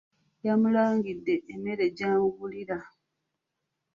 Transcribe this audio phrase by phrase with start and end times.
[0.45, 2.77] Yamulangidde emmere gy'amugulra.